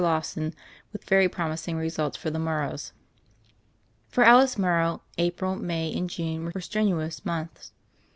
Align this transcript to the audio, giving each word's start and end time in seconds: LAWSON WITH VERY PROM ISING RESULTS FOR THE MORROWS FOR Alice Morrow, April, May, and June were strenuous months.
LAWSON 0.01 0.55
WITH 0.91 1.03
VERY 1.03 1.29
PROM 1.29 1.51
ISING 1.51 1.77
RESULTS 1.77 2.17
FOR 2.17 2.31
THE 2.31 2.39
MORROWS 2.39 2.91
FOR 4.07 4.23
Alice 4.23 4.57
Morrow, 4.57 5.03
April, 5.19 5.55
May, 5.55 5.95
and 5.95 6.09
June 6.09 6.51
were 6.51 6.59
strenuous 6.59 7.23
months. 7.23 7.71